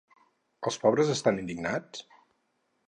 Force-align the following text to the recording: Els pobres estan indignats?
Els 0.69 0.79
pobres 0.85 1.11
estan 1.17 1.39
indignats? 1.43 2.05